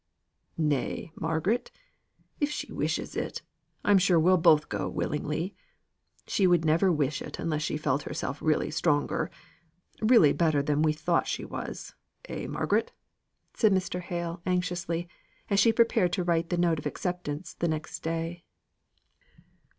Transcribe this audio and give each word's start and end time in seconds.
"Nay, 0.57 1.11
Margaret: 1.15 1.69
if 2.39 2.49
she 2.49 2.71
wishes 2.73 3.15
it, 3.15 3.43
I'm 3.85 3.99
sure 3.99 4.19
we'll 4.19 4.37
both 4.39 4.67
go 4.67 4.89
willingly. 4.89 5.53
She 6.25 6.47
never 6.47 6.89
would 6.91 6.97
wish 6.97 7.21
it 7.21 7.37
unless 7.37 7.61
she 7.61 7.77
felt 7.77 8.01
herself 8.01 8.41
really 8.41 8.71
stronger 8.71 9.29
really 10.01 10.33
better 10.33 10.63
than 10.63 10.81
we 10.81 10.91
thought 10.91 11.27
she 11.27 11.45
was, 11.45 11.93
eh, 12.25 12.47
Margaret?" 12.47 12.91
said 13.53 13.73
Mr. 13.73 14.01
Hale, 14.01 14.41
anxiously, 14.43 15.07
as 15.51 15.59
she 15.59 15.71
prepared 15.71 16.13
to 16.13 16.23
write 16.23 16.49
the 16.49 16.57
note 16.57 16.79
of 16.79 16.87
acceptance, 16.87 17.53
the 17.53 17.67
next 17.67 17.99
day. 17.99 18.43